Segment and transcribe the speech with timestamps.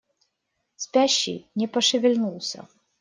[0.77, 2.67] Спящий не пошевельнулся.